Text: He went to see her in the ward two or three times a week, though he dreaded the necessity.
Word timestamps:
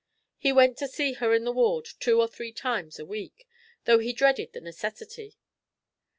He 0.39 0.51
went 0.51 0.77
to 0.79 0.87
see 0.87 1.13
her 1.13 1.31
in 1.31 1.43
the 1.43 1.51
ward 1.51 1.87
two 1.99 2.19
or 2.19 2.27
three 2.27 2.51
times 2.51 2.97
a 2.97 3.05
week, 3.05 3.45
though 3.85 3.99
he 3.99 4.13
dreaded 4.13 4.51
the 4.51 4.59
necessity. 4.59 5.37